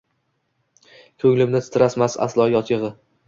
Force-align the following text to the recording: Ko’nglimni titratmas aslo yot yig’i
Ko’nglimni 1.23 1.61
titratmas 1.67 2.17
aslo 2.29 2.51
yot 2.55 2.73
yig’i 2.75 2.93